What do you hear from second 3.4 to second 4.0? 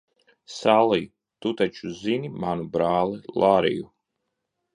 Lariju?